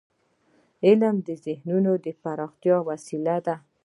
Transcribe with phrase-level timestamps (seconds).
[0.85, 3.55] علم د ذهنونو د پراختیا وسیله ده.